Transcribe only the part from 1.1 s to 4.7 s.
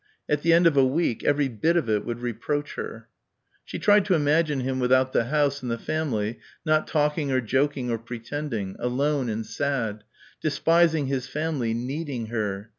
every bit of it would reproach her. She tried to imagine